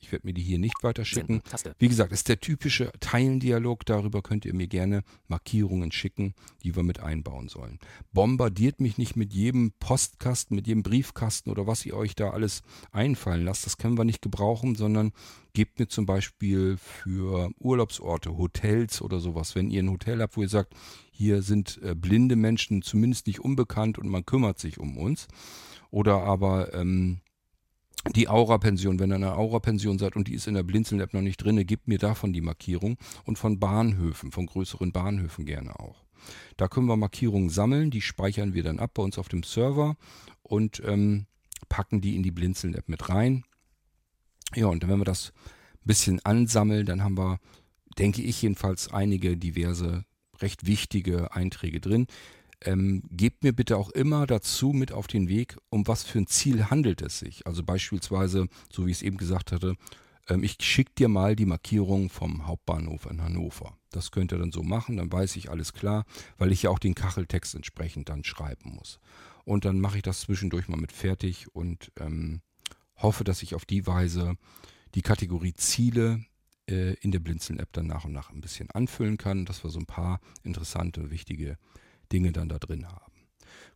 Ich 0.00 0.12
werde 0.12 0.26
mir 0.26 0.32
die 0.32 0.42
hier 0.42 0.58
nicht 0.58 0.82
weiter 0.82 1.04
schicken. 1.04 1.34
Senden, 1.34 1.50
Taste. 1.50 1.74
Wie 1.78 1.88
gesagt, 1.88 2.12
ist 2.12 2.28
der 2.28 2.40
typische 2.40 2.92
Teilendialog. 3.00 3.84
Darüber 3.84 4.22
könnt 4.22 4.44
ihr 4.44 4.54
mir 4.54 4.68
gerne 4.68 5.02
Markierungen 5.26 5.90
schicken, 5.90 6.34
die 6.62 6.76
wir 6.76 6.84
mit 6.84 7.00
einbauen 7.00 7.48
sollen. 7.48 7.78
Bombardiert 8.12 8.80
mich 8.80 8.96
nicht 8.96 9.16
mit 9.16 9.32
jedem 9.32 9.72
Postkasten, 9.80 10.54
mit 10.54 10.66
jedem 10.66 10.82
Briefkasten 10.82 11.50
oder 11.50 11.66
was 11.66 11.84
ihr 11.84 11.96
euch 11.96 12.14
da 12.14 12.30
alles 12.30 12.62
einfallen 12.92 13.44
lasst. 13.44 13.66
Das 13.66 13.76
können 13.76 13.98
wir 13.98 14.04
nicht 14.04 14.22
gebrauchen, 14.22 14.76
sondern 14.76 15.12
gebt 15.52 15.80
mir 15.80 15.88
zum 15.88 16.06
Beispiel 16.06 16.76
für 16.76 17.50
Urlaubsorte, 17.58 18.36
Hotels 18.36 19.02
oder 19.02 19.18
sowas. 19.18 19.56
Wenn 19.56 19.70
ihr 19.70 19.82
ein 19.82 19.90
Hotel 19.90 20.22
habt, 20.22 20.36
wo 20.36 20.42
ihr 20.42 20.48
sagt, 20.48 20.74
hier 21.10 21.42
sind 21.42 21.80
äh, 21.82 21.96
blinde 21.96 22.36
Menschen 22.36 22.82
zumindest 22.82 23.26
nicht 23.26 23.40
unbekannt 23.40 23.98
und 23.98 24.08
man 24.08 24.24
kümmert 24.24 24.60
sich 24.60 24.78
um 24.78 24.96
uns. 24.96 25.26
Oder 25.90 26.22
aber 26.22 26.74
ähm, 26.74 27.20
die 28.14 28.28
Aura-Pension, 28.28 28.98
wenn 28.98 29.12
ihr 29.12 29.16
eine 29.16 29.36
Aura-Pension 29.36 29.98
seid 29.98 30.16
und 30.16 30.28
die 30.28 30.34
ist 30.34 30.46
in 30.46 30.54
der 30.54 30.62
Blinzeln-App 30.62 31.14
noch 31.14 31.20
nicht 31.20 31.38
drin, 31.38 31.64
gebt 31.66 31.88
mir 31.88 31.98
davon 31.98 32.32
die 32.32 32.40
Markierung 32.40 32.96
und 33.24 33.38
von 33.38 33.58
Bahnhöfen, 33.58 34.32
von 34.32 34.46
größeren 34.46 34.92
Bahnhöfen 34.92 35.44
gerne 35.44 35.78
auch. 35.78 36.04
Da 36.56 36.68
können 36.68 36.86
wir 36.86 36.96
Markierungen 36.96 37.50
sammeln, 37.50 37.90
die 37.90 38.00
speichern 38.00 38.54
wir 38.54 38.62
dann 38.62 38.78
ab 38.78 38.92
bei 38.94 39.02
uns 39.02 39.18
auf 39.18 39.28
dem 39.28 39.42
Server 39.42 39.96
und 40.42 40.82
ähm, 40.84 41.26
packen 41.68 42.00
die 42.00 42.16
in 42.16 42.22
die 42.22 42.30
Blinzeln-App 42.30 42.88
mit 42.88 43.08
rein. 43.08 43.44
Ja, 44.54 44.66
und 44.66 44.86
wenn 44.88 44.98
wir 44.98 45.04
das 45.04 45.32
ein 45.74 45.86
bisschen 45.86 46.24
ansammeln, 46.24 46.86
dann 46.86 47.02
haben 47.02 47.18
wir, 47.18 47.38
denke 47.98 48.22
ich 48.22 48.42
jedenfalls, 48.42 48.92
einige 48.92 49.36
diverse, 49.36 50.04
recht 50.40 50.66
wichtige 50.66 51.32
Einträge 51.34 51.80
drin. 51.80 52.06
Ähm, 52.64 53.02
gebt 53.10 53.44
mir 53.44 53.52
bitte 53.52 53.76
auch 53.76 53.90
immer 53.90 54.26
dazu 54.26 54.72
mit 54.72 54.92
auf 54.92 55.06
den 55.06 55.28
Weg, 55.28 55.56
um 55.70 55.86
was 55.86 56.02
für 56.02 56.18
ein 56.18 56.26
Ziel 56.26 56.70
handelt 56.70 57.02
es 57.02 57.20
sich. 57.20 57.46
Also 57.46 57.62
beispielsweise, 57.62 58.48
so 58.72 58.86
wie 58.86 58.90
ich 58.90 58.98
es 58.98 59.02
eben 59.02 59.16
gesagt 59.16 59.52
hatte, 59.52 59.76
ähm, 60.28 60.42
ich 60.42 60.56
schicke 60.60 60.92
dir 60.96 61.08
mal 61.08 61.36
die 61.36 61.46
Markierung 61.46 62.10
vom 62.10 62.46
Hauptbahnhof 62.46 63.06
in 63.06 63.22
Hannover. 63.22 63.76
Das 63.90 64.10
könnt 64.10 64.32
ihr 64.32 64.38
dann 64.38 64.52
so 64.52 64.62
machen, 64.62 64.96
dann 64.96 65.10
weiß 65.10 65.36
ich 65.36 65.50
alles 65.50 65.72
klar, 65.72 66.04
weil 66.36 66.52
ich 66.52 66.62
ja 66.62 66.70
auch 66.70 66.78
den 66.78 66.94
Kacheltext 66.94 67.54
entsprechend 67.54 68.08
dann 68.08 68.24
schreiben 68.24 68.74
muss. 68.74 68.98
Und 69.44 69.64
dann 69.64 69.80
mache 69.80 69.96
ich 69.96 70.02
das 70.02 70.20
zwischendurch 70.20 70.68
mal 70.68 70.80
mit 70.80 70.92
fertig 70.92 71.54
und 71.54 71.90
ähm, 71.98 72.42
hoffe, 72.96 73.24
dass 73.24 73.42
ich 73.42 73.54
auf 73.54 73.64
die 73.64 73.86
Weise 73.86 74.34
die 74.94 75.02
Kategorie 75.02 75.54
Ziele 75.54 76.24
äh, 76.68 76.94
in 76.94 77.12
der 77.12 77.20
Blinzeln-App 77.20 77.72
dann 77.72 77.86
nach 77.86 78.04
und 78.04 78.12
nach 78.12 78.30
ein 78.30 78.40
bisschen 78.40 78.70
anfüllen 78.70 79.16
kann, 79.16 79.46
dass 79.46 79.64
wir 79.64 79.70
so 79.70 79.78
ein 79.78 79.86
paar 79.86 80.20
interessante, 80.42 81.10
wichtige 81.10 81.56
Dinge 82.12 82.32
dann 82.32 82.48
da 82.48 82.58
drin 82.58 82.86
haben. 82.86 83.28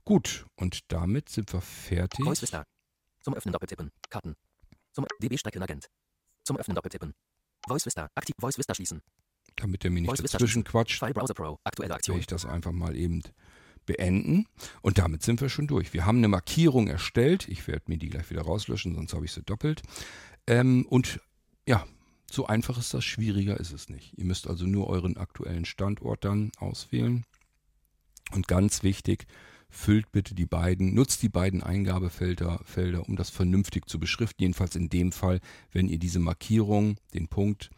Gut, 0.05 0.47
und 0.57 0.81
damit 0.93 1.29
sind 1.29 1.53
wir 1.53 1.61
fertig. 1.61 2.25
Voice 2.25 2.43
Vista. 2.43 2.65
Zum 3.21 3.35
Öffnen 3.35 3.53
doppeltippen. 3.53 3.91
Karten. 4.11 4.35
Zum 4.93 5.07
DB 5.23 5.37
Streckenagent. 5.39 5.87
Zum 6.45 6.57
Öffnen 6.57 6.75
doppeltippen. 6.75 7.15
Voice 7.69 7.87
Vista. 7.87 8.09
Aktiv 8.15 8.35
Voice 8.41 8.59
Vista 8.59 8.75
schließen. 8.75 9.01
Damit 9.57 9.85
der 9.85 9.91
mir 9.91 10.01
nicht 10.01 10.11
Voice 10.11 10.31
dazwischen 10.31 10.65
quatscht, 10.65 10.99
File 10.99 11.15
Browser 11.15 11.35
Pro. 11.35 11.59
Aktuelle 11.65 11.95
Aktion. 11.95 12.19
ich 12.19 12.27
das 12.27 12.45
einfach 12.47 12.73
mal 12.73 12.97
eben 12.97 13.23
beenden. 13.87 14.47
Und 14.81 14.99
damit 14.99 15.23
sind 15.23 15.41
wir 15.41 15.49
schon 15.49 15.67
durch. 15.67 15.93
Wir 15.93 16.07
haben 16.07 16.19
eine 16.19 16.29
Markierung 16.29 16.89
erstellt. 16.89 17.49
Ich 17.49 17.67
werde 17.69 17.85
mir 17.87 17.99
die 17.99 18.09
gleich 18.09 18.31
wieder 18.31 18.43
rauslöschen, 18.43 18.95
sonst 18.95 19.13
habe 19.15 19.25
ich 19.25 19.33
sie 19.33 19.43
doppelt. 19.43 19.83
Ähm, 20.47 20.87
und 20.89 21.21
ja, 21.67 21.87
So 22.31 22.47
einfach 22.47 22.79
ist 22.79 22.95
das, 22.95 23.05
schwieriger 23.05 23.61
ist 23.61 23.73
es 23.73 23.91
nicht. 23.91 24.17
Ihr 24.17 24.25
müsst 24.25 24.47
also 24.47 24.65
nur 24.67 24.89
euren 24.89 25.19
aktuellen 25.19 25.67
Standort 25.67 26.25
dann 26.25 26.51
auswählen. 26.57 27.25
Und 28.31 28.49
ganz 28.49 28.83
wichtig, 28.83 29.27
füllt 29.69 30.13
bitte 30.13 30.35
die 30.35 30.47
beiden, 30.47 30.95
nutzt 30.95 31.23
die 31.23 31.29
beiden 31.29 31.63
Eingabefelder, 31.63 32.61
Felder, 32.65 33.09
um 33.09 33.17
das 33.17 33.31
vernünftig 33.31 33.89
zu 33.89 33.99
beschriften. 33.99 34.43
Jedenfalls 34.43 34.77
in 34.77 34.89
dem 34.89 35.13
Fall, 35.13 35.41
wenn 35.73 35.89
ihr 35.89 35.99
diese 35.99 36.21
Markierung, 36.21 36.97
den 37.15 37.29
Punkt, 37.29 37.71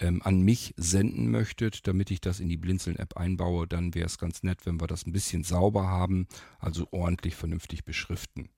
ähm, 0.00 0.20
an 0.22 0.40
mich 0.40 0.74
senden 0.76 1.30
möchtet, 1.30 1.86
damit 1.86 2.10
ich 2.10 2.20
das 2.20 2.40
in 2.40 2.48
die 2.48 2.56
Blinzeln-App 2.56 3.16
einbaue, 3.16 3.66
dann 3.66 3.94
wäre 3.94 4.06
es 4.06 4.18
ganz 4.18 4.42
nett, 4.42 4.66
wenn 4.66 4.80
wir 4.80 4.86
das 4.86 5.06
ein 5.06 5.12
bisschen 5.12 5.44
sauber 5.44 5.86
haben, 5.86 6.26
also 6.58 6.86
ordentlich 6.90 7.34
vernünftig 7.34 7.84
beschriften. 7.84 8.48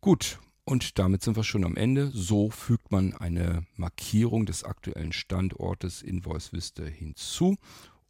Gut, 0.00 0.38
und 0.64 0.98
damit 0.98 1.22
sind 1.22 1.36
wir 1.36 1.44
schon 1.44 1.64
am 1.64 1.76
Ende. 1.76 2.10
So 2.12 2.50
fügt 2.50 2.92
man 2.92 3.14
eine 3.14 3.66
Markierung 3.76 4.44
des 4.44 4.64
aktuellen 4.64 5.12
Standortes 5.12 6.02
in 6.02 6.22
Voice 6.22 6.52
Vista 6.52 6.84
hinzu 6.84 7.56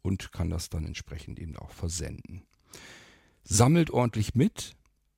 und 0.09 0.31
kann 0.31 0.49
das 0.49 0.69
dann 0.69 0.85
entsprechend 0.85 1.39
eben 1.39 1.55
auch 1.55 1.71
versenden. 1.71 2.43
Sammelt 3.43 3.91
ordentlich 3.91 4.35
mit, 4.35 4.75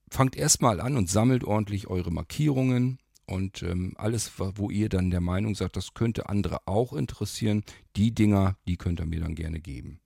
fangt 0.09 0.35
erstmal 0.35 0.79
an 0.79 0.97
und 0.97 1.09
sammelt 1.09 1.43
ordentlich 1.43 1.87
eure 1.87 2.11
Markierungen 2.11 2.99
und 3.25 3.63
ähm, 3.63 3.93
alles, 3.97 4.31
wo 4.37 4.69
ihr 4.69 4.89
dann 4.89 5.09
der 5.09 5.21
Meinung 5.21 5.55
seid, 5.55 5.75
das 5.75 5.93
könnte 5.93 6.29
andere 6.29 6.67
auch 6.67 6.93
interessieren, 6.93 7.63
die 7.95 8.13
Dinger, 8.13 8.57
die 8.67 8.77
könnt 8.77 8.99
ihr 8.99 9.05
mir 9.05 9.21
dann 9.21 9.35
gerne 9.35 9.59
geben. 9.59 10.01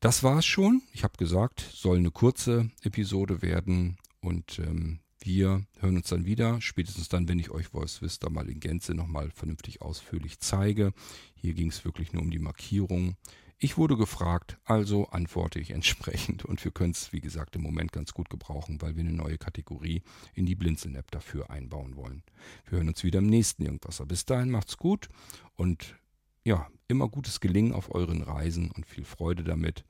Das 0.00 0.22
war's 0.22 0.44
schon. 0.44 0.82
Ich 0.92 1.02
habe 1.02 1.16
gesagt, 1.16 1.60
soll 1.60 1.96
eine 1.96 2.10
kurze 2.10 2.70
Episode 2.82 3.40
werden 3.40 3.96
und 4.20 4.58
ähm, 4.58 5.00
wir 5.20 5.64
hören 5.78 5.96
uns 5.96 6.08
dann 6.08 6.26
wieder, 6.26 6.60
spätestens 6.60 7.08
dann, 7.08 7.26
wenn 7.26 7.38
ich 7.38 7.50
euch 7.50 7.68
Voice 7.68 8.02
Vista 8.02 8.28
mal 8.28 8.50
in 8.50 8.60
Gänze 8.60 8.94
nochmal 8.94 9.30
vernünftig 9.30 9.80
ausführlich 9.80 10.38
zeige. 10.40 10.92
Hier 11.34 11.54
ging 11.54 11.68
es 11.68 11.86
wirklich 11.86 12.12
nur 12.12 12.20
um 12.20 12.30
die 12.30 12.38
Markierung. 12.38 13.16
Ich 13.58 13.78
wurde 13.78 13.96
gefragt, 13.96 14.58
also 14.64 15.06
antworte 15.08 15.58
ich 15.58 15.70
entsprechend 15.70 16.44
und 16.44 16.62
wir 16.64 16.72
können 16.72 16.90
es, 16.90 17.12
wie 17.12 17.20
gesagt, 17.20 17.56
im 17.56 17.62
Moment 17.62 17.92
ganz 17.92 18.12
gut 18.12 18.28
gebrauchen, 18.28 18.82
weil 18.82 18.96
wir 18.96 19.04
eine 19.04 19.12
neue 19.12 19.38
Kategorie 19.38 20.02
in 20.34 20.44
die 20.44 20.54
Blinzeln-App 20.54 21.10
dafür 21.10 21.50
einbauen 21.50 21.96
wollen. 21.96 22.22
Wir 22.66 22.78
hören 22.78 22.88
uns 22.88 23.04
wieder 23.04 23.20
im 23.20 23.26
nächsten 23.26 23.62
Irgendwasser. 23.64 24.06
Bis 24.06 24.24
dahin 24.26 24.50
macht's 24.50 24.76
gut 24.76 25.08
und 25.54 25.96
ja, 26.42 26.68
immer 26.88 27.08
gutes 27.08 27.40
Gelingen 27.40 27.72
auf 27.72 27.94
euren 27.94 28.22
Reisen 28.22 28.70
und 28.70 28.86
viel 28.86 29.04
Freude 29.04 29.44
damit. 29.44 29.84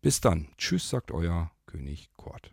Bis 0.00 0.20
dann. 0.20 0.48
Tschüss, 0.56 0.88
sagt 0.88 1.10
euer 1.10 1.50
König 1.66 2.10
Kurt. 2.16 2.52